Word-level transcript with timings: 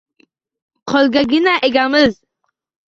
Qo’lgagina 0.93 1.55
egamiz? 1.71 2.21